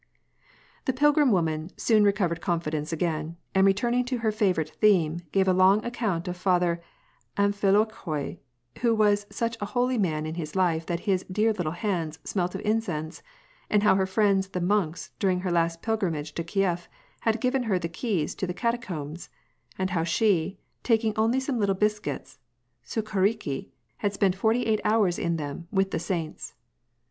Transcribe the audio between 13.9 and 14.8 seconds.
her friends the